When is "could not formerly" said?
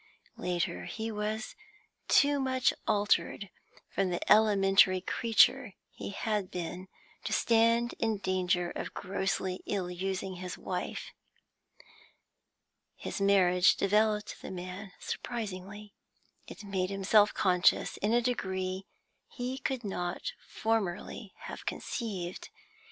19.59-21.35